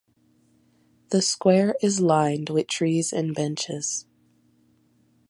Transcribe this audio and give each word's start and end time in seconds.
The 1.11 1.21
square 1.21 1.75
is 1.79 1.99
lined 1.99 2.49
with 2.49 2.65
trees 2.65 3.13
and 3.13 3.35
benches. 3.35 4.07